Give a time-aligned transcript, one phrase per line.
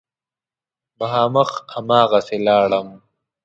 [0.99, 2.87] مخامخ هماغسې لاړم.